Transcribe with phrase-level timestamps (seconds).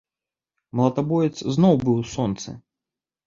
[0.77, 2.49] Малатабоец зноў быў у сонцы.